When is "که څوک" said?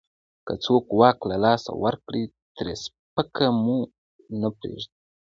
0.45-0.85